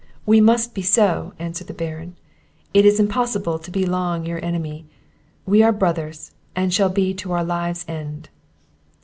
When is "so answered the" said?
0.81-1.75